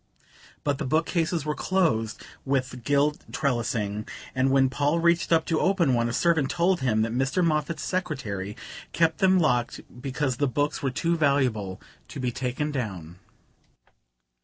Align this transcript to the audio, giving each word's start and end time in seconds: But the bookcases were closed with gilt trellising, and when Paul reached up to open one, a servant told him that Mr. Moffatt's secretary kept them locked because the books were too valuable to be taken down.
But 0.63 0.79
the 0.79 0.85
bookcases 0.87 1.45
were 1.45 1.53
closed 1.53 2.19
with 2.43 2.83
gilt 2.83 3.23
trellising, 3.31 4.07
and 4.33 4.49
when 4.49 4.67
Paul 4.67 4.97
reached 4.99 5.31
up 5.31 5.45
to 5.45 5.59
open 5.59 5.93
one, 5.93 6.09
a 6.09 6.11
servant 6.11 6.49
told 6.49 6.79
him 6.79 7.03
that 7.03 7.11
Mr. 7.13 7.45
Moffatt's 7.45 7.83
secretary 7.83 8.57
kept 8.93 9.19
them 9.19 9.37
locked 9.39 9.81
because 10.01 10.37
the 10.37 10.47
books 10.47 10.81
were 10.81 10.89
too 10.89 11.15
valuable 11.15 11.79
to 12.07 12.19
be 12.19 12.31
taken 12.31 12.71
down. 12.71 13.19